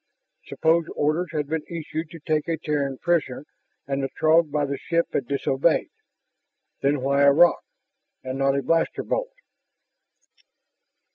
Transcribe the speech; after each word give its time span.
Suppose 0.47 0.87
orders 0.95 1.27
had 1.31 1.45
been 1.45 1.61
issued 1.69 2.09
to 2.09 2.19
take 2.21 2.47
a 2.47 2.57
Terran 2.57 2.97
prisoner 2.97 3.45
and 3.85 4.01
the 4.01 4.09
Throg 4.19 4.51
by 4.51 4.65
the 4.65 4.79
ship 4.89 5.05
had 5.13 5.27
disobeyed? 5.27 5.91
Then, 6.81 7.01
why 7.01 7.21
a 7.21 7.31
rock 7.31 7.61
and 8.23 8.39
not 8.39 8.57
a 8.57 8.63
blaster 8.63 9.03
bolt? 9.03 9.29